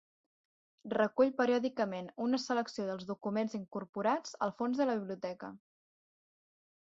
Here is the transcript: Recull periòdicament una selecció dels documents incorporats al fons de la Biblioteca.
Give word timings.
Recull 0.93 1.33
periòdicament 1.41 2.07
una 2.29 2.39
selecció 2.45 2.85
dels 2.87 3.05
documents 3.11 3.55
incorporats 3.59 4.33
al 4.47 4.57
fons 4.63 4.81
de 4.83 4.87
la 4.91 4.95
Biblioteca. 5.03 5.51